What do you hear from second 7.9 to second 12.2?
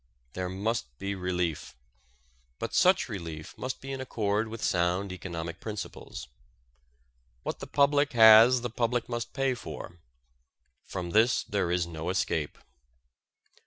has the public must pay for. From this there is no